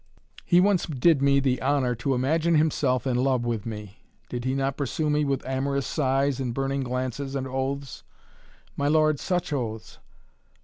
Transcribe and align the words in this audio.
"He 0.43 0.59
once 0.59 0.87
did 0.87 1.21
me 1.21 1.39
the 1.39 1.61
honor 1.61 1.93
to 1.93 2.15
imagine 2.15 2.55
himself 2.55 3.05
in 3.05 3.17
love 3.17 3.45
with 3.45 3.67
me. 3.67 3.99
Did 4.29 4.45
he 4.45 4.55
not 4.55 4.75
pursue 4.75 5.11
me 5.11 5.23
with 5.23 5.45
amorous 5.45 5.85
sighs 5.85 6.39
and 6.39 6.55
burning 6.55 6.81
glances 6.81 7.35
and 7.35 7.47
oaths 7.47 8.01
my 8.75 8.87
lord 8.87 9.19
such 9.19 9.53
oaths! 9.53 9.99